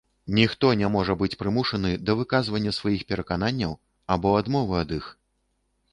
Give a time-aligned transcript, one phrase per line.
[0.37, 3.79] Ніхто не можа быць прымушаны да выказвання сваіх перакананняў
[4.17, 5.15] або адмовы ад іх.